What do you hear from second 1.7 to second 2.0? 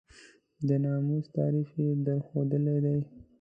یې